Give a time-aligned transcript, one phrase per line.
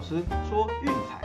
[0.00, 0.14] 老师
[0.48, 1.20] 说运彩，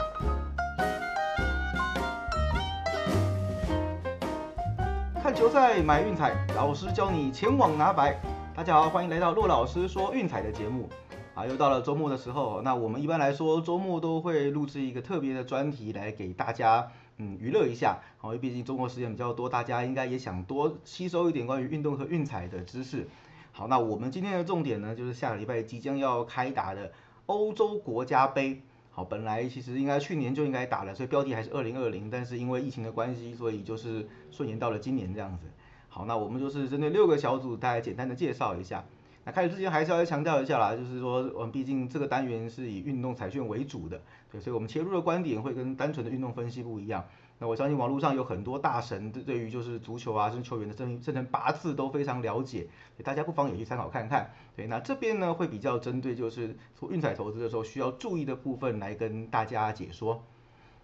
[5.22, 8.20] 看球赛买运彩，老师教你前往拿白。
[8.54, 10.90] 大家好，欢迎来到骆老师说运彩的节目。
[11.34, 17.98] 啊，又到了周末的时候，那我们一般来说周末都会录制一个特别的专题来给大家嗯娱乐一下。
[18.18, 23.08] 好，因为毕竟周末时间比较多，大家应该也想多吸收一点关于运动和运彩的知识。
[23.52, 26.92] 好，那我们今天的重点呢，就是下个礼拜即将要开打的
[27.24, 28.60] 欧洲国家杯。
[28.96, 35.44] 好，本来其实应该去年就应该打了，所以标题还是二零二零，但是因为疫情的关系，所以就是顺延到了今年这样子。
[35.90, 38.82] 好，那我们就是针对六个小组，大概简单的介绍一下。
[39.26, 44.00] 那开始之前还是要强调一下啦，就是说，我们毕竟这个单元是以运动彩券为主的，
[44.32, 47.04] 对，所以我们切入的观点会跟单纯的运动分析不一样。
[47.38, 52.66] 那我相信网络上有很多大神对于就是足球啊，甚至球员的生生辰八字都非常了解，
[53.04, 54.32] 大家不妨也去参考看看。
[54.56, 60.24] 对，那这边呢会比较针对就是做运彩投资的时候需要注意的部分来跟大家解说。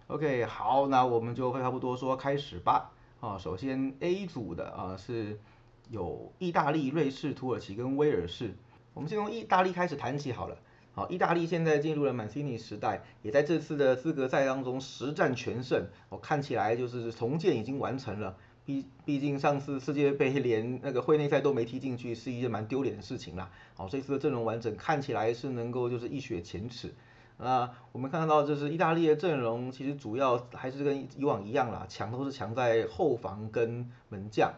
[0.09, 2.91] OK，好，那我们就废话不多说，开始吧。
[3.21, 5.41] 啊，首先 A 组的啊是
[5.89, 8.55] 有意大利、瑞士、土耳其跟威尔士。
[8.93, 10.59] 我们先从意大利开始谈起好了。
[10.95, 15.87] 好，意大利现在进入了曼西尼时代，也在这次的资格赛当中实战全胜。
[16.11, 18.37] 我看起来就是重建已经完成了。
[18.65, 23.51] 毕毕竟上次世界杯连那个会内赛都没踢进去，是一件蛮丢脸的事情啦。
[23.75, 26.93] 好，这次的阵容完整，看起来是能够就是一雪前耻。
[27.39, 34.53] 那我们看到就是意大利的阵容，其实主要还是跟以往一样啦，强都是强在后防跟门将。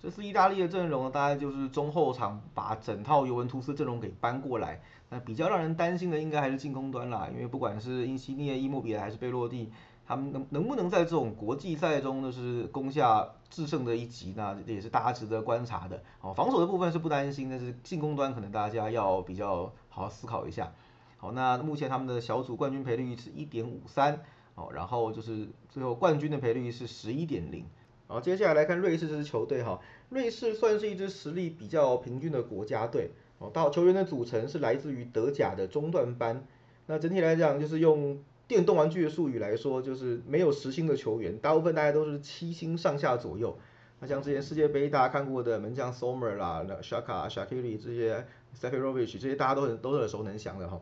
[0.00, 4.80] 这次意大利的阵容大概就是中后场把整套尤文图斯阵容给搬过来。
[5.10, 9.70] 那比较让人担心的应该还是进攻端啦，因为不管是因西涅、伊莫比还是贝洛蒂，
[10.06, 16.00] 他们能能不能在这种国际赛中就是攻下制胜的一击，那也是大家值得观察的。
[16.20, 20.72] 哦，防守的部分是不担心，但是进攻端可能大家要比较好好思考一下。
[21.16, 24.22] 好，那目前他们的小组冠军赔率是一点五三，
[24.54, 27.66] 哦，然后就是最后冠军的赔率是十一点零。
[28.06, 33.50] 好，接下来来看瑞士这支球队哈，瑞士算是一支实力比较平均的国家队哦。
[33.52, 36.46] 到球员的组成是来自于德甲的中段班，
[36.86, 43.58] 那整体来讲就是用电动玩具的术语来说，就是没有实心的球员，大部分大家都是七星上下左右。
[43.98, 48.24] 那像之前世界杯大家看过的门将 Sommer 啦、那 Shaka、Shakiri 这些
[48.54, 50.80] s e f i r o v i c 这些大家都很都是耳熟能详的哈。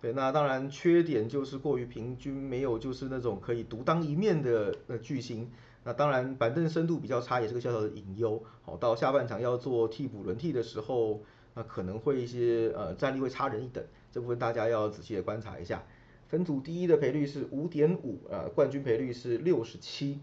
[0.00, 5.50] 对，那当然缺点就是过于平均，没有就是那种可以独当一面的呃巨星。
[5.82, 8.42] 那当然，板凳深度比较差，也是个小小的隐忧。
[8.62, 11.20] 好，到下半场要做替补轮替的时候，
[11.54, 15.82] 那可能会一些呃战力会差人一等，这部分大家要仔细的观察一下。
[16.28, 20.20] 分组第一的赔率是五点五，呃，冠军赔率是六十七。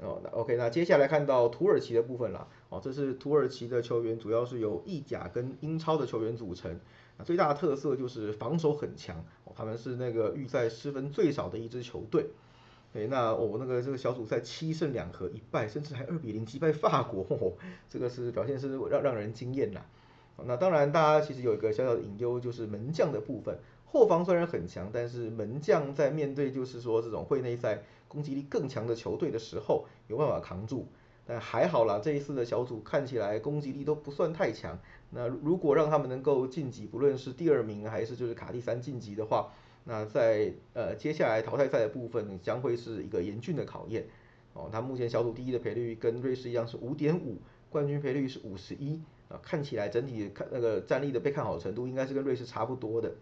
[0.00, 2.48] 哦，那 OK，那接下来看到土耳其的部分了。
[2.68, 6.80] 哦，这是土耳其的球员，主要是由意甲跟英超的球员组成。
[7.16, 12.26] 那最大的特色就是防守很强，哦，他们是那个预赛失分最少的一支球队。
[12.92, 17.52] 对，那我那个这个小组赛七胜两和一败，甚至还二比零击败法国，哦
[17.88, 19.80] 这个是表现是让让人惊艳呐。
[20.46, 30.88] 那当然，大家其实有一个小小的隐忧，就是门将的部分，后防虽然很强，但是门将在面对就是说这种会内赛攻击力更强的球队的时候，有办法扛住。
[31.26, 34.78] 但还好啦，这一次的小组看起来攻击力都不算太强。
[35.10, 39.50] 那如果让他们能够晋级，不论是第二名还是就是卡第三晋级的话，
[39.84, 44.06] 那在呃接下来淘汰赛的部分将会是一个严峻的考验
[44.52, 44.68] 哦。
[44.70, 47.38] 他目前小组第一的赔率跟瑞士一样是五点五，
[47.70, 49.00] 冠军赔率是五十一
[49.42, 53.12] 看起来整体看那个战力的被看好程度应该是跟瑞士差不多的。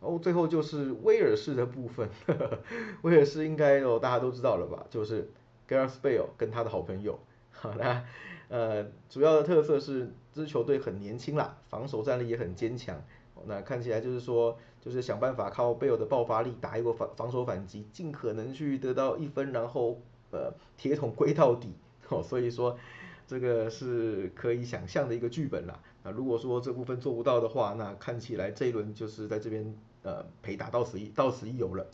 [0.00, 2.08] 哦，最后就是威尔士的部分，
[3.02, 5.28] 威尔士应该哦大家都知道了吧，就是
[5.68, 7.18] Gareth Bale 跟他的好朋友。
[7.50, 8.04] 好，那
[8.48, 13.02] 呃主要的特色是支球队很年轻啦，防守战力也很坚强。
[13.46, 20.00] 那看起来就是说，就是想办法靠贝尔的爆发力打一波防防守反击，尽可能去得到一分，然后
[20.30, 21.74] 呃铁桶归到底。
[22.08, 22.78] 哦，所以说
[23.28, 25.78] 这个是可以想象的一个剧本啦。
[26.02, 29.72] 那如果说这部分做不到的话，那看起来这一轮就是在这边
[30.02, 31.86] 呃赔打到此一到此一游了。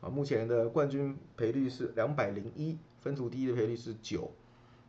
[0.00, 4.32] 啊，目前的冠军赔率是两百零一，分组第一的赔率是九。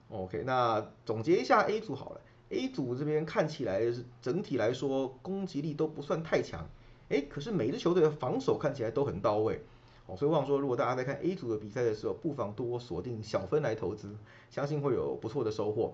[0.07, 2.21] OK，那总结一下 A 组好了。
[2.49, 3.81] A 组这边看起来
[4.21, 6.69] 整体来说攻击力都不算太强，
[7.09, 9.59] 哎，可是每支球队的防守看起来都很到位，
[10.05, 14.15] 所以我想说，如果大家在看 A 组的比赛的时候，不妨多锁定小分来投资，
[14.51, 15.93] 相信会有不错的收获。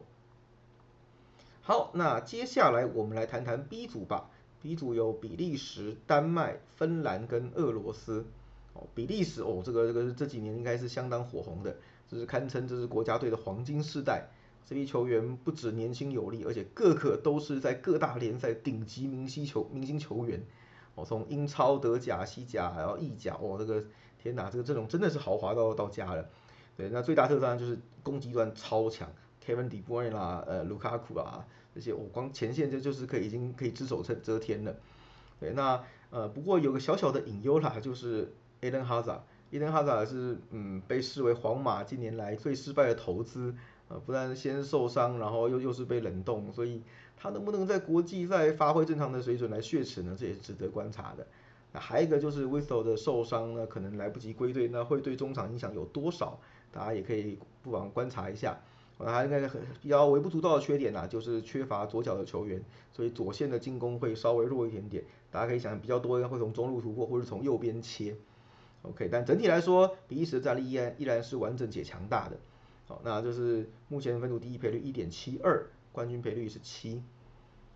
[1.61, 4.29] 好，那接下来我们来谈谈 B 组吧。
[4.61, 8.25] B 组有比利时、丹麦、芬兰跟俄罗斯。
[8.73, 11.77] 哦，比利时哦，这个这个这几年应该是相当火红的，
[12.09, 14.27] 这是堪称这是国家队的黄金世代。
[14.65, 20.43] 这批球员不止年轻有力，而且个个都是在各大联赛顶级明星球明星球员。
[20.99, 23.83] 哦，从英超、德甲、西甲，然后意甲，哦，这个
[24.21, 26.27] 天哪，这个阵容真的是豪华到到家了。
[26.75, 29.11] 对，那最大特色当然就是攻击端超强
[29.45, 34.75] ，Kevin De Bruyne 啦，呃，卢卡库啊，这些我光前线就就是可以已经可以只手遮遮天了。
[35.39, 43.53] 对，那呃不过有个小小的隐忧啦，就是 Eden Hazard，Eden Hazard 是嗯被视为皇马近年来最失败的投资，
[43.87, 46.81] 呃不但先受伤，然后又又是被冷冻，所以
[47.21, 50.15] 他能不能在国际赛发挥正常的水准来血耻呢？
[50.17, 51.27] 这也是值得观察的。
[51.73, 56.39] 那还有一个就是 Whistle 的受伤呢，可能来不及归队，那会对中场影响有多少？
[56.71, 58.57] 大家也可以不妨观察一下，
[58.97, 65.03] 我还应该很比较微不足道的缺点呐，就是缺乏左脚的球员，所以左线的进攻会稍微弱一点点。
[65.29, 68.15] 大家可以想比较多应该会从中路突破，或者从右边切。
[68.83, 72.37] OK，但整体来说，比利时的战力依然依然是完整且强大的。
[72.87, 77.03] 好，那就是目前分组第一赔率一点七二，冠军赔率是七。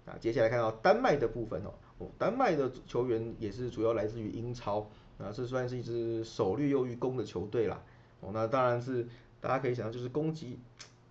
[0.06, 1.72] 啊，接下来看到丹麦的部分哦，
[2.18, 4.82] 丹麦的球员也是主要来自于英超，
[5.18, 7.82] 啊，这算是一支守略又于攻的球队啦。
[8.20, 9.08] 哦，那当然是
[9.40, 10.60] 大家可以想到，就是攻击，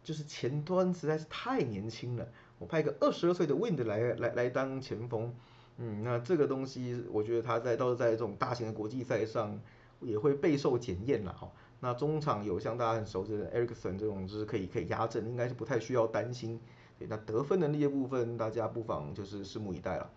[0.04, 2.28] 就是前端实在是太年轻了。
[2.58, 5.34] 我派一个二十二岁的 Wind 来来来当前锋，
[5.78, 9.58] 嗯，那这个东西我觉得他在倒是在这种大型的国际赛上
[10.00, 11.50] 也会备受检验了哈。
[11.80, 16.60] 那中场有像大家很熟知的 Ericsson 这种就是可以可以压阵，应该是不太需要担心。
[17.08, 20.10] 那得分能力的部分，大家不妨就是拭目以待了。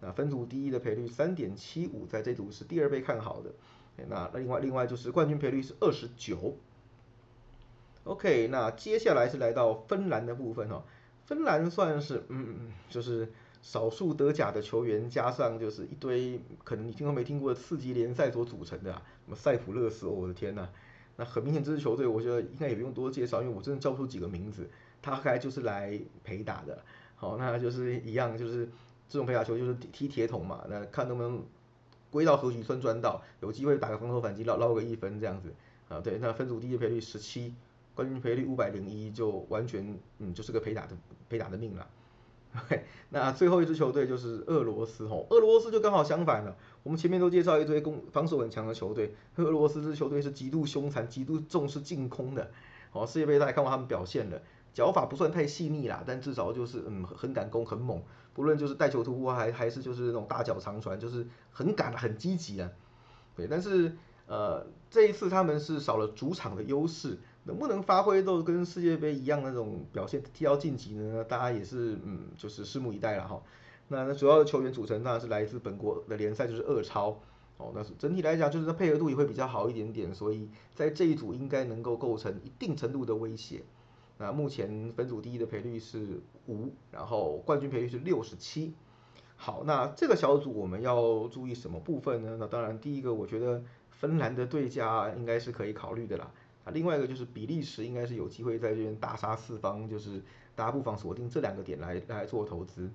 [0.00, 3.50] 那分组第一的赔率三点七五，在这组是第二被看好的。
[4.08, 6.56] 那另外另外就是冠军赔率是二十九
[8.02, 10.82] ，OK，那接下来是来到芬兰的部分哦，
[11.26, 13.32] 芬兰算是嗯就是
[13.62, 20.68] 少数德甲的球员加上就是一堆可能你听都没听过的次级联赛所组成的，啊什么塞浦勒斯，我的天呐，
[21.14, 24.68] 那很明显这支球队我觉得应该也不用多介绍，因为我真的叫不出几个名字，
[25.04, 26.82] 大概就是来陪打的，
[27.16, 28.68] 好，那就是一样就是
[29.08, 31.44] 这种陪打球就是踢铁桶嘛，那看能不能。
[32.10, 35.52] 归到和局村赚到，有机会打个防守反击捞捞个一分这样子
[35.88, 37.52] 啊，对，那分组第一赔率十七，
[37.92, 40.96] 冠军赔率五百零一，就完全嗯就是个陪打的
[41.28, 41.88] 陪打的命了。
[43.10, 46.56] 那最后一支球队就是俄罗斯吼，俄罗斯就刚好相反了。
[46.84, 52.48] 我们前面都介绍一堆攻防守很强的球队，俄罗斯这支球队是极度凶残、极度重视进攻的。
[52.92, 54.40] 好，世界杯大家看过他们表现了。
[54.74, 58.02] 脚法不算太细腻啦，但至少就是嗯很敢攻很猛，
[58.34, 62.70] 不论就是带球突破还还是就是那种大脚长传，就是很敢很积极啊。
[63.36, 71.22] 对，但是呃这一次他们是少了主场的优势，能不能发挥都跟世界杯一样那种表现踢到晋级呢？
[71.24, 73.40] 大家也是嗯就是拭目以待了哈。
[73.86, 77.20] 那那主要的球员组成当然是来自本国的联赛，就是二超
[77.58, 77.70] 哦。
[77.74, 83.62] 那是整体来讲就是配合度也会比较好一点点，所以在这一组应该能够构成一定程度的威胁。
[84.18, 88.72] 那目前分组第一的赔率是五，然后冠军赔率是六十七。
[89.36, 92.36] 好，那这个小组我们要注意什么部分呢？
[92.38, 96.30] 那当然第一个，我觉得芬兰的对家应该是可以考虑的啦。
[96.64, 100.22] 啊，另外一个就是比利时应该是有机会在这边大杀四方，就是
[100.54, 102.90] 大家不妨锁定这两个点来来做投资。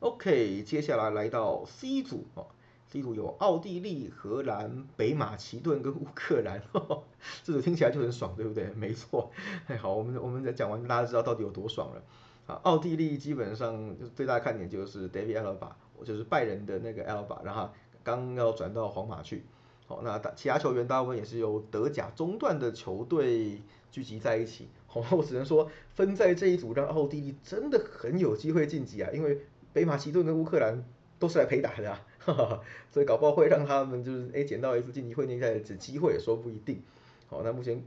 [0.00, 2.46] OK，接下来来到 C 组哦。
[2.92, 6.62] 例如有奥地利、荷兰、北马其顿跟乌克兰，
[7.44, 8.70] 这组听起来就很爽，对不对？
[8.74, 9.30] 没错。
[9.68, 12.02] 哎，好，我们我们在讲完，大家知道到底有多爽了。
[12.46, 15.68] 啊，奥地利基本上最大看点就是 David Alaba，
[16.02, 17.68] 就是拜仁的那个 Alaba，然后
[18.02, 19.44] 刚要转到皇马去。
[19.86, 24.68] 好，那其他球员大部分也是由德甲中段的球队聚集在一起。
[24.86, 29.38] 好， 我只能说分在这一组让奥地利真的很有机会晋级啊，因为
[29.74, 30.82] 北马其顿跟乌克兰
[31.18, 32.00] 都是来陪打的啊。
[32.92, 36.82] 所以搞不好会让他们就是哎捡到一次晋级会内赛的机会也，说不一定。
[37.26, 37.82] 好，那目前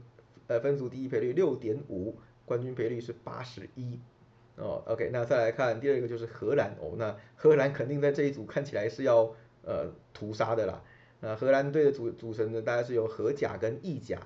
[0.48, 3.98] 呃分组第一赔率六点五，冠军赔率是八十一。
[4.56, 9.34] 哦，OK，那再来看第二个就是荷兰哦，那荷兰肯定在这一组看起来是要
[9.64, 10.82] 呃屠杀的啦。
[11.20, 14.18] 那荷兰队的组组成呢，大概是由荷甲跟意甲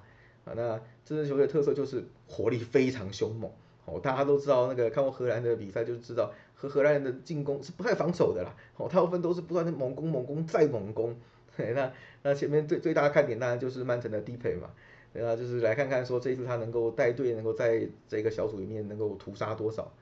[0.45, 0.53] 啊。
[0.57, 3.51] 那这支球队特色就是火力非常凶猛。
[3.85, 6.33] 哦，大家都知道那个看过荷兰的比赛就知道。
[6.57, 11.15] 和荷兰人的进攻是不太防守的啦，哦，大部分都是不断的猛攻、猛攻再猛攻。
[11.57, 14.71] 对那那前面最最大的看点当然就是曼城的低配嘛，
[15.13, 19.93] 那就是来看看说这一次他能够带队，能够在这个小组里面能够屠杀多少。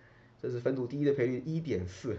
[0.42, 2.14] 这是分组第一的赔率一点四，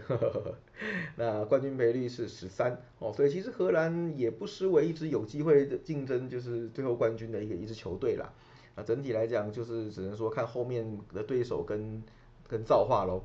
[1.15, 8.33] 那冠军赔率是十三哦，所以其实荷兰也不失为一支有机会的竞争就是最后冠军的一个一支球队啦。
[8.75, 12.01] 那整体来讲就是只能说看后面的对手跟
[12.47, 13.23] 跟造化喽。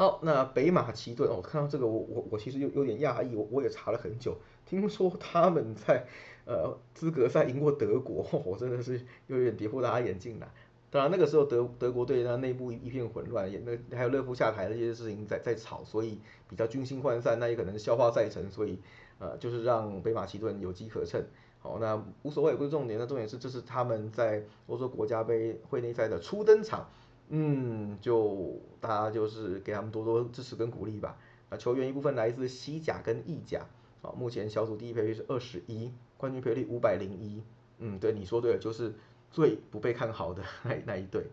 [0.00, 6.06] 好，那北马其顿，我看到这个，我我我其实有有点讶异，我我也查了很久，听说他们在
[6.46, 10.50] 呃资格赛赢过德国，我真的是有点跌破大家眼镜了。
[10.90, 18.78] 当然那个时候德德国队那内部一片混乱，也那还有勒夫下台的这些事情在在吵，所以比较军心涣散，那也可能是消化赛程，所以
[19.18, 21.22] 呃就是让北马其顿有机可乘。
[21.58, 26.88] 好，那无所谓，不是重点，那重点是这是他们在欧洲国家杯会内赛的初登场，
[27.30, 31.16] 嗯，就大家就是给他们多多支持跟鼓励吧。
[31.48, 33.66] 啊球员一部分来自西甲跟意甲，
[34.02, 37.42] 啊，目前小组第一赔率是二十一，冠军赔率五百零一，
[37.78, 38.94] 嗯，对，你说对了，就是
[39.30, 41.26] 最不被看好的 那那一队。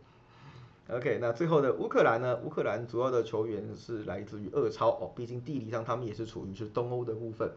[0.89, 2.39] OK，那最后的乌克兰呢？
[2.43, 7.51] 乌克兰主要的球员是来自于俄超哦，毕竟地理上他们也是处于是东欧的部分。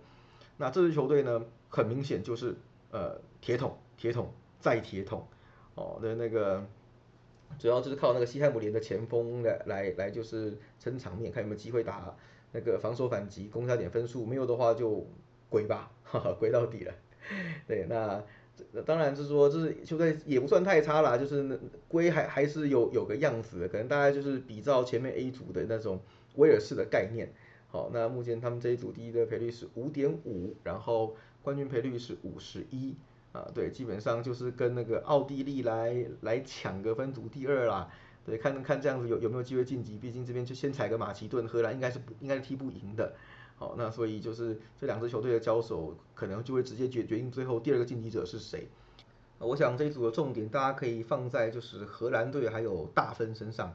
[0.56, 2.56] 那这支球队呢，很明显就是
[2.90, 5.26] 呃铁桶、铁桶再铁桶
[5.76, 6.66] 哦的那个，
[7.59, 12.14] 主要就是靠那个西汉姆联的前锋来来来就是撑场面，看有没有机会打
[12.52, 15.07] 那个防守反击，攻下点分数，没有的话就
[15.49, 16.95] 鬼吧，哈哈，鬼到底了。
[17.69, 18.23] 对，那
[18.85, 26.00] 当然是说，就是球队也不算太差啦，就是归还还是有有个样子的，可能大概就是比照前面 A 组的那种
[26.37, 27.33] 威尔士的概念。
[27.69, 32.97] 好，那目前他们这一组第一的赔率是五点五，然后冠军赔率是五十一，
[33.32, 37.88] 啊，对，基本上就是跟那个奥地利来来抢个分组第二啦，
[38.25, 43.14] 对，看看这样子有有没有机会晋级，毕竟这边就先踩个马其顿，荷兰应该是不应该是踢不赢的，
[43.56, 48.68] 好，那所以就是这两支球队的交手，可能就会直接决决定最后第二个晋级者是谁。
[49.38, 53.72] 我想这一组的重点大家可以放在就是荷兰队还有大分身上，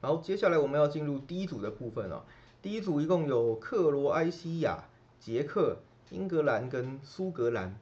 [0.00, 2.24] 然后接下来我们要进入第一组的部分了。
[2.62, 4.84] 第一组一共有克罗埃西亚、
[5.20, 5.76] 捷克、
[6.10, 7.78] 英格兰跟苏格兰。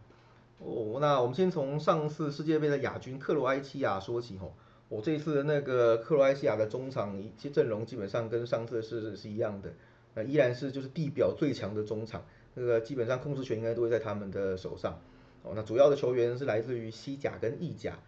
[0.58, 4.54] 哦，那我们先从上次世界杯的亚军克罗埃西亚说起吼。
[4.88, 9.72] 我这次的那个克罗埃西亚的中场其阵容基本上跟上次是是一样的，
[10.14, 15.00] 那依然是就是地表最强的中场，那个基本上控制权应该都会在他们的手上。
[15.42, 17.98] 哦，那主要的球员是来自于西甲跟意甲。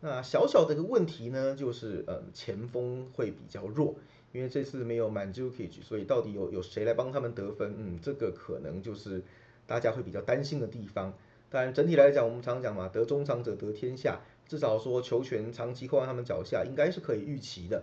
[0.00, 3.96] 那小小的一个问题呢，就是呃前锋会比较弱。
[4.30, 7.74] 因为这次没有满 j u k i 所以到底有有谁来帮他们得分？
[7.78, 9.22] 嗯，这个可能就是
[9.66, 11.14] 大家会比较担心的地方。
[11.50, 17.82] 当然整体来讲，我们常讲嘛，得中场者得天下，至少说球权长期扣在他们脚下，应该是可以预期的。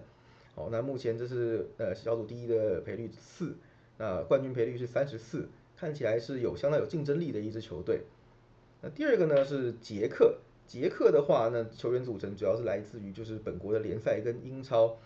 [0.53, 3.55] 好，那目前这是呃小组第一的赔率四，
[3.97, 8.01] 那冠军赔率是三十四，看起来是有相当有竞争力的一支球队。
[8.81, 14.97] 那第二个呢是捷克，捷克的话呢球员组成主要是来自于就是本国的联赛跟英超。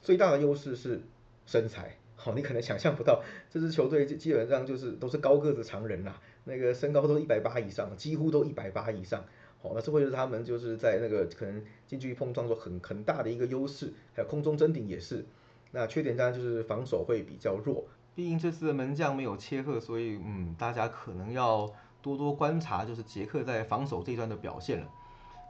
[0.00, 1.00] 最大的优势是
[1.44, 3.20] 身材，好，你可能想象不到，
[3.50, 9.22] 这支球队基基本上就是都是高个子常人啦，那个身高都一百八以上，几乎都一百八以上，
[9.62, 15.26] 好，那这会就是他们就是在那个可能近距离碰撞中很很大的一个优势，还有空中争顶也是，
[15.72, 24.88] 那缺点当然就是防守会比较弱，毕竟这次的门将没有切赫，所以嗯，大家可能要多多观察就是杰克在防守这一段的表现了。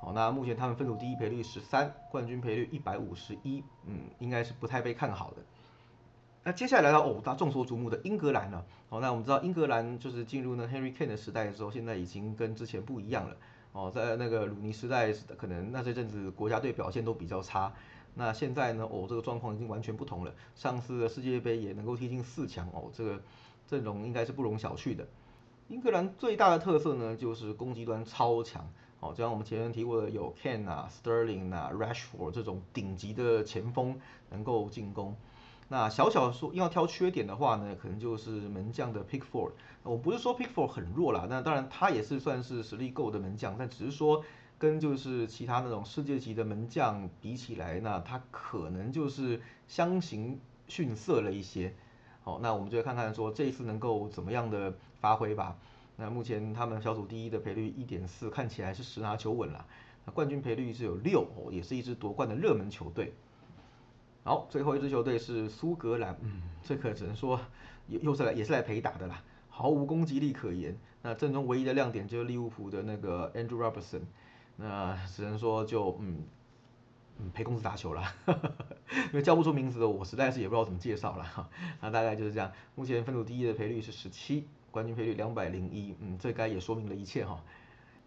[0.01, 5.43] 好，那目前他们分组第一赔率十三，冠军赔率一百五十一，嗯，应该是不太被看好的。
[6.49, 8.65] 那接下来来到哦，大众所瞩目的英格兰了。
[8.89, 13.37] 好，那我们知道英格兰就是进入呢 Henry Kane 的时代的时候，现在已经跟之前不一样了。
[13.73, 17.71] 哦，在那个鲁尼时代，可能那些阵子国家队表现都比较差。
[18.15, 20.33] 那现在呢，哦，这个状况已经完全不同了。
[20.55, 23.21] 上次的世界杯也能够踢进四强，哦，这个
[23.67, 25.07] 阵容应该是不容小觑的。
[25.69, 28.67] 英格兰最大的特色呢，就是攻击端超强。
[29.01, 34.01] 哦，就像我们前面提过的，有 Ken 啊、Sterling 啊、Rashford 这种顶级的前锋
[34.31, 35.15] 能够进攻。
[35.71, 39.53] 那小小说要挑缺点的话呢，可能就是门将的 Pickford。
[39.83, 44.25] 我不是说 Pickford 很弱啦，那当然他也是算是实力够的门将，但只是说
[44.59, 51.75] 跟就是其他那种世界级的门将比起来，那他可能就是相形逊色了一些。
[52.23, 55.57] 好，那我们就看看说这一次能够怎么样的发挥吧。
[55.97, 59.67] 那目前他们小组第一的赔率一点四，看起来是十拿九稳了。
[60.07, 63.13] 那冠军赔率是有六哦，也是一支夺冠的热门球队。
[64.29, 67.41] 好，最后一支球队是苏格兰，嗯，这可只能说
[67.87, 70.77] 又又是来也是来陪打的啦，毫无攻击力可言。
[71.01, 74.03] 那阵中唯一的亮点就是利物浦的那个 Andrew Robertson，
[74.57, 76.25] 那只能说就嗯
[77.21, 78.05] 嗯陪公子打球了，
[78.93, 81.49] 因为叫不出名字的我实在是也不知道怎么介绍了哈。
[81.81, 84.47] 那大概就是这样，目前分组第一的赔率是十七。
[84.71, 87.43] 冠军赔率两百零一，嗯，这该也说明了一切哈。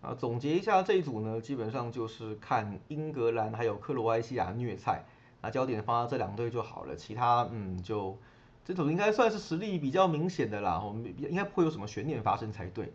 [0.02, 5.04] 啊，总结一下这一组呢，基本上就是看英格兰还有克罗埃西亚虐菜，
[5.42, 8.18] 那焦点放在这两队就好了，其他嗯就
[8.64, 12.94] 这组应该算是实力比较明显的啦，我们应该不会有什么悬念发生才对。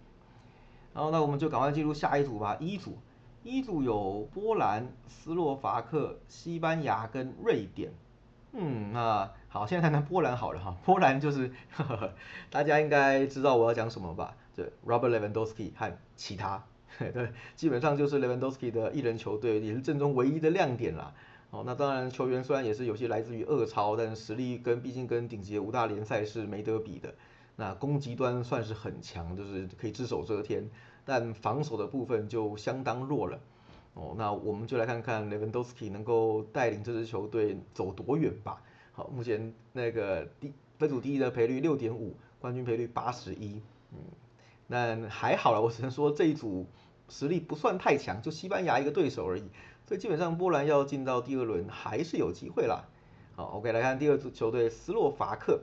[0.95, 2.97] 然后那我们就赶快进入下一组吧，一组，
[3.43, 7.93] 一组有波兰、斯洛伐克、西班牙跟瑞典。
[8.53, 10.75] 嗯，那好，现在谈谈波兰好了哈。
[10.85, 11.53] 波兰就是，
[12.49, 14.35] 大家应该知道我要讲什么吧？
[14.55, 16.65] 对，Robert Lewandowski 和其他，
[16.97, 21.13] 对，基本上就是 Lewandowski 的一人球队，也是阵中唯一的亮点啦。
[21.51, 27.15] 哦，那当然球员虽然也是有些来自于二超，但是实力跟毕竟跟顶级的五大联赛是没得比的。
[27.55, 30.69] 那攻击端算是很强，就是可以只手遮天，
[31.05, 33.41] 但防守的部分就相当弱了。
[33.95, 38.61] 哦，那我们就来看看 Lewandowski 能够带领这支球队走多远吧。
[38.93, 43.63] 好，目前那个第分组第一的赔率六点五，冠军赔率八十一，
[43.93, 43.99] 嗯，
[44.67, 46.67] 那还好了，我只能说这一组
[47.09, 49.45] 实力不算太强，就西班牙一个对手而已，
[49.87, 52.85] 所以基本上波兰要进到第二轮还是有机会啦。
[53.35, 55.61] 好，OK，来看第二组球队斯洛伐克，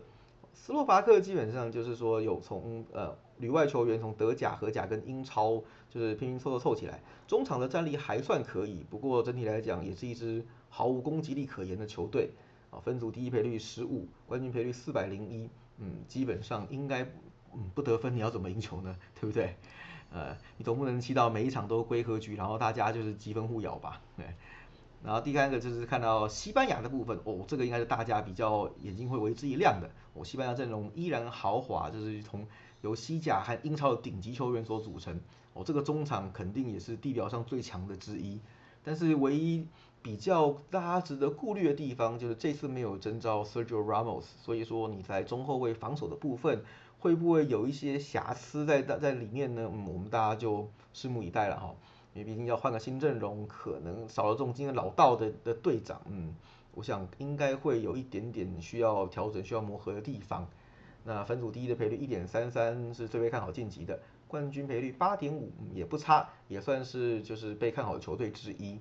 [0.54, 12.32] 斯洛伐克基本上就是说有从呃旅外球员从德甲、荷甲跟英超就是拼拼凑凑凑起来，中场的战力还算可以，不过整体来讲也是一支毫无攻击力可言的球队。
[12.72, 17.06] 啊，分组第一赔率十五，冠军赔率四百零一，嗯，基本上应该。
[17.56, 18.96] 嗯，不得分你要怎么赢球呢？
[19.14, 19.56] 对不对？
[20.14, 24.00] 呃，你总不能期到每一场都归和局，然后大家就是积分互咬吧？
[24.16, 24.26] 对。
[25.04, 29.90] 然后第三个就是看到西班牙的部分，哦，这个应该是大家比较眼睛会为之一亮的。
[30.14, 32.48] 哦，西班牙阵容依然豪华，就是从
[32.82, 35.20] 由西甲和英超的顶级球员所组成。
[35.54, 38.40] 哦，这个中场肯定也是地表上最强的之一。
[38.82, 39.68] 但是唯一
[40.02, 46.64] 比较大家值得顾虑的地方，就是这次没有征召 Sergio Ramos，所以说你在中后卫防守的部分。
[47.04, 49.70] 会不会有一些瑕疵在在在里面呢？
[49.70, 51.76] 嗯，我们大家就拭目以待了哈。
[52.14, 56.34] 因为毕竟要换个新阵容，可能少了这种经验老道的的队长，嗯，
[56.74, 60.48] 我想应该会有一点点需要调整、需要磨合的地方。
[61.04, 68.80] 那分组第一的赔率一点三三是最被看好晋级的，冠军赔率八点五也不差，也算是就是被看好的球队之一。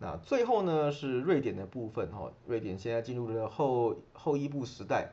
[0.00, 5.12] 那最后呢是瑞典的部分哈，瑞典现在进入了后后一步时代。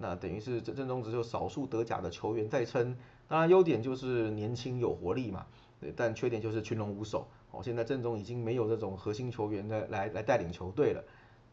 [0.00, 5.46] 那等于是这阵中只有少数德甲的球员在撑，当然优点就是年轻有活力嘛，
[5.80, 11.04] 对，但缺点就是群龙无首，哦，现在阵中已经没有这种核心球员的来来带领球队了，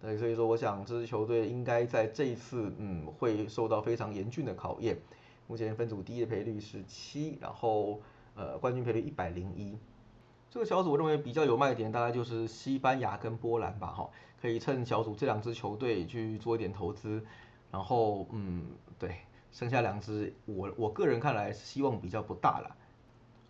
[0.02, 4.98] 对，所以说我想这支球队应该在这一次，嗯，会受到非常严峻的考验。
[5.48, 8.02] 目前分组第一的赔率是七，然后
[8.36, 9.78] 呃冠军赔率一百零一，
[10.50, 14.10] 这个小组我认为比较有卖点，大概就是西班牙跟波兰吧，哈，
[14.42, 17.24] 可以趁小组这两支球队去做一点投资。
[17.76, 19.18] 然后，嗯，对，
[19.52, 22.74] 剩下两只，我我个人看来希望比较不大了。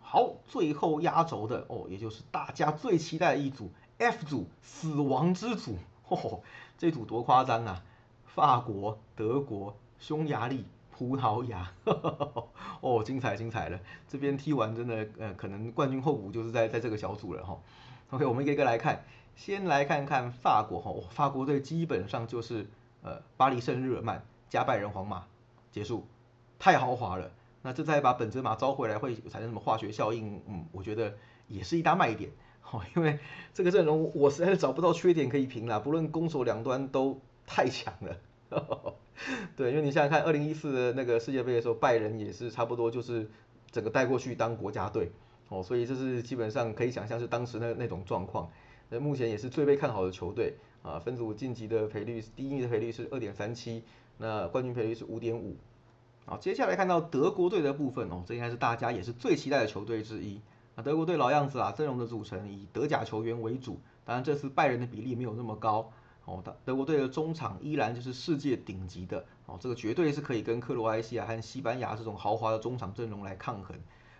[0.00, 5.76] 好，最后压轴的哦，也就是大家最期待的一组 F 组，死亡之组，
[6.08, 6.40] 嚯，
[6.76, 7.84] 这组多夸张啊！
[8.24, 11.72] 法国、德国、匈牙利、葡萄牙，
[12.80, 13.78] 哦，精彩精彩了！
[14.08, 17.56] 这边踢完真的，呃，可能冠军候补就是在在这个小组了哈。
[18.10, 19.04] OK，我们一个一个来看，
[19.36, 22.66] 先来看看法国哈，法国队基本上就是。
[23.06, 25.26] 呃，巴黎圣日耳曼加拜仁皇马
[25.70, 26.04] 结束，
[26.58, 27.30] 太豪华了。
[27.62, 30.42] 那这再把本泽马招回来会产生什么化学效应？
[30.48, 31.14] 嗯，我觉得
[31.46, 32.32] 也是一大卖点。
[32.60, 33.20] 好， 因为
[33.54, 38.16] 这个阵容我实在是找不到缺点可以评了，不论攻守两端都太强了。
[39.54, 43.30] 对，因为你想想看，二零一四的那个世界杯的时候，拜仁也是差不多就是
[43.70, 45.12] 整个带过去当国家队。
[45.48, 48.50] 哦，所以这是基本上可以想象是当时那那种状况。
[48.88, 50.56] 那目前也是最被看好的球队。
[50.86, 53.82] 啊，分组晋级的赔率，第一名的赔率是二点三七，
[54.18, 55.56] 那冠军赔率是五点五。
[56.24, 60.40] 好，接下来看到德国队的部分哦，这应该是大家也是最期待的球队之一。
[60.76, 65.90] 那德国队老样子啊，阵容的组成以德甲球员为主，当然这次拜仁的比例没有那么高。
[66.24, 73.76] 哦，德德国队的中场依然就是世界顶级的，哦，这个绝对是可以跟克罗埃西亚和西班牙这种豪华的中场阵容来抗衡。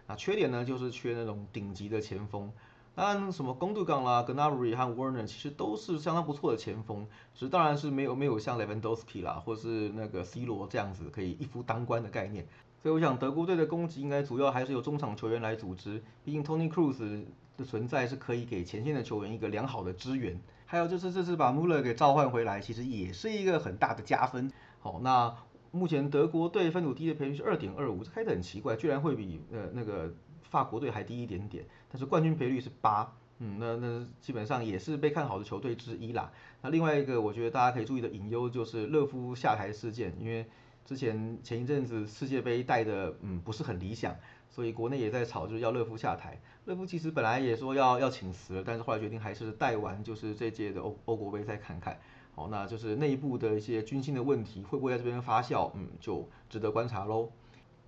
[0.07, 2.51] 那缺点呢，就是缺那种顶级的前锋。
[2.97, 12.47] 当然，什么贡杜冈啦、格纳布里和沃纳其实都是相当不错的前锋，只是当然是没有没有像雷文多斯基啦，或是那个 C 罗这样子可以一夫当关的概念。
[12.83, 17.23] 所以我想德国队的攻击应该主要还是由中场球员来组织，毕竟 Tony Cruz
[17.59, 20.41] 的存在是可以给前线的球员一个良好的支援。
[20.65, 24.51] 还有就是这次把穆勒给召唤回来，其实也是一个很大的加分。
[24.79, 25.37] 好，那
[25.71, 30.11] 目前德国队分组第一的赔率是二点二五，这开得很奇怪，居然会比呃那个。
[30.51, 36.31] 法国队还低一点点，但是冠军赔率是八，嗯，那那基本上也是被看好的球队之一啦。
[36.63, 40.47] 那另外一个我觉得大家可以注意的隐忧就是勒夫下台事件，因为
[40.85, 44.17] 之前前一阵子世界杯带的嗯不是很理想，
[44.49, 46.41] 所以国内也在吵就是要勒夫下台。
[46.65, 51.99] 勒夫其实本来也说要要请辞了，但是后来决定还是带完就是这届的欧欧国杯再看看。
[52.35, 57.31] 好，那就是内部的一些军心的问题会不会在这边发酵，嗯，就值得观察喽。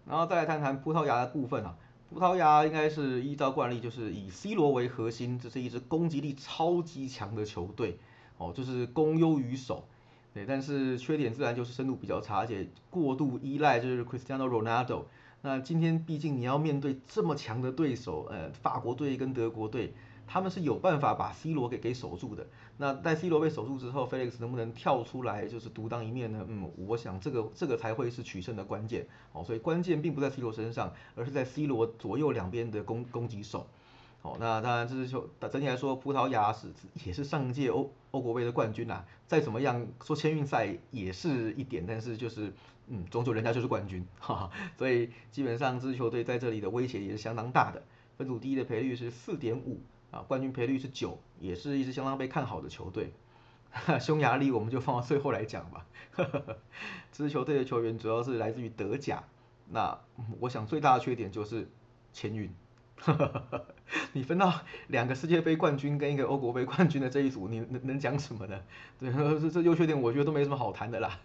[0.06, 1.76] 然后再来谈谈葡萄牙的部分啊。
[2.10, 7.98] 葡萄牙应该是依照惯例，就是以 C 罗为核心，这是一支攻击力超级强的球队，
[8.38, 9.84] 哦，就是攻优于守，
[10.32, 15.04] 对，但是缺点自然就是深度比较差，而且过度依赖就是 Cristiano Ronaldo。
[15.42, 19.92] 那今天毕竟你要面对这么强的对手，呃，法国队跟德国队，
[20.28, 22.46] 他们是有办法把 C 罗给给守住的。
[22.76, 26.44] 那在 C 罗被守住之后，Felix 能不能跳出来就是独当一面呢？
[26.46, 29.06] 嗯，我想这个这个才会是取胜的关键。
[29.32, 33.66] 哦，所以关键并不在 C 罗身上，而是在 C 罗左右两边的攻攻击手。
[34.20, 36.68] 好，那当然这支球整体来说，葡萄牙是
[37.04, 39.04] 也是上届欧欧国杯的冠军啊。
[39.26, 42.52] 再怎么样说签运赛也是一点，但是就是
[42.88, 44.50] 嗯，终究人家就是冠军，哈哈。
[44.76, 47.82] 所以基本上这支球队在这里的威胁也是相当大的。
[48.16, 53.12] 分组第一的赔率是四点五啊，冠军赔率是九，也是一支相当被看好的球队。
[54.00, 55.86] 匈牙利我们就放到最后来讲吧。
[57.12, 59.22] 这 支球队的球员主要是来自于德甲，
[59.68, 59.98] 那
[60.40, 61.68] 我想最大的缺点就是
[62.12, 62.50] 签运。
[64.12, 64.52] 你分到
[64.88, 68.58] 两个世界杯冠军跟一个欧国杯冠军的这一组，你能能讲什么呢？
[68.98, 71.16] 对，这这优缺点我觉得都没什么好谈的啦，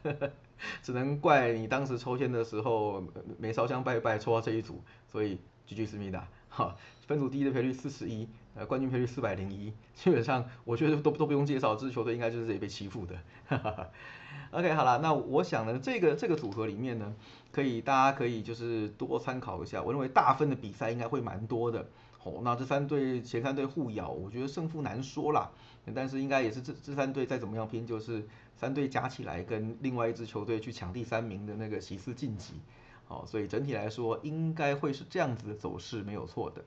[0.84, 3.04] 只能怪你当时抽签的时候
[3.40, 6.76] 没烧香拜拜抽到这一组，所以 GG 思密达，哈，
[7.08, 13.16] 分组第一的赔率四十一，呃，冠军赔率四百零一，基本上我觉得都都不用介绍，这支球队应该就是这里被欺负的。
[14.52, 17.12] OK，好了，那我想呢，这个这个组合里面呢，
[17.52, 19.82] 可以大家可以就是多参考一下。
[19.82, 21.88] 我认为大分的比赛应该会蛮多的。
[22.24, 25.50] 哦，那这三队前三队互咬，我觉得胜负难说啦。
[25.96, 32.54] 但是应该也是这这三队再怎么样拼，就是三队加起来跟另外一支球队去抢第三名的那个席次晋级。
[33.06, 36.64] 好，所以整体来说应该会是这样子的走势，没有错的。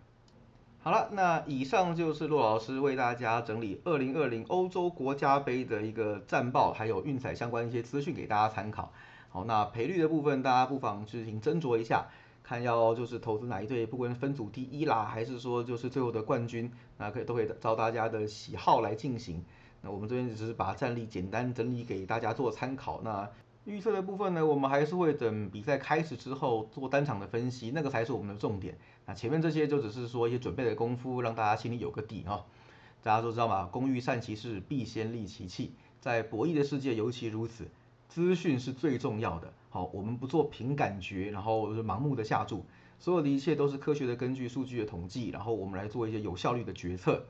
[0.79, 8.93] 好了，那以上就是骆老师为大家整理二零二零欧洲国家杯的一个战报，还有运彩相关一些资讯给大家参考。
[9.29, 12.07] 好，那赔率的部分，大家不妨自行斟酌一下，
[12.45, 19.45] 看要就是投资哪一队，不管分组第一啦，还是说就是最后的冠军，那可以都可以照大家的喜好来进行。
[19.83, 23.01] 那我们这边只是把战力简单整理给大家做参考。
[23.03, 23.29] 那
[23.67, 28.79] 预测的部分呢，我们还是会等比赛开始之后做单场的分析，那个才是我们的重点。
[29.07, 32.45] 那前面这些就只是说一些准备的功夫，让大家心里有个底啊。
[33.03, 37.67] 大家都知道嘛，工欲善其事，必先利其器，在博弈的世界尤其如此，
[38.09, 39.53] 资讯是最重要的。
[39.69, 42.65] 好，我们不做凭感觉，然后是盲目的下注，
[43.01, 47.25] 所有的一切都是科学的根据数据的统计，然后我们来做一些有效率的决策。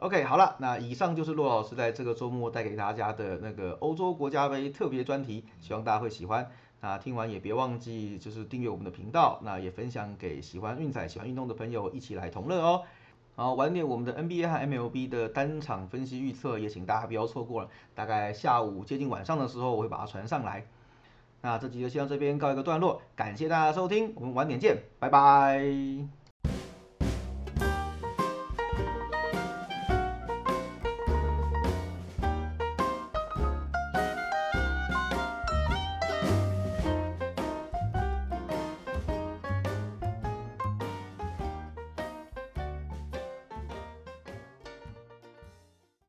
[0.00, 6.50] OK，好了，那以上就是骆老师在这个周末带给大家的那个欧洲国家杯特别专题，希望大家会喜欢。
[6.80, 12.82] 那听完也别忘记就是订阅我们的频道，那也分享给喜欢运彩、喜欢运动的朋友一起来同乐哦。
[13.36, 20.64] 好，晚点我们的 NBA 和 MLB 的单场分析预测也请大家不要错过了，大概下午接近晚上的时候我会把它传上来。
[21.42, 26.19] 那这集就先到这边告一个段落，感谢大家收听，我们晚点见，拜拜。